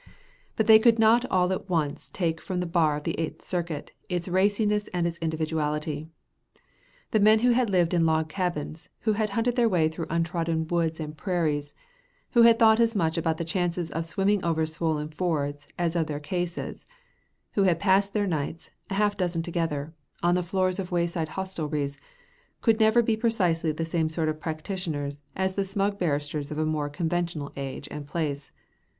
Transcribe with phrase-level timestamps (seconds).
[0.55, 3.91] But they could not all at once take from the bar of the Eighth Circuit
[4.09, 6.07] its raciness and its individuality.
[7.11, 10.65] The men who had lived in log cabins, who had hunted their way through untrodden
[10.67, 11.75] woods and prairies,
[12.31, 16.07] who had thought as much about the chances of swimming over swollen fords as of
[16.07, 16.87] their cases,
[17.51, 19.93] who had passed their nights a half dozen together
[20.23, 21.99] on the floors of wayside hostelries,
[22.63, 26.65] could never be precisely the same sort of practitioners as the smug barristers of a
[26.65, 28.51] more conventional age and place.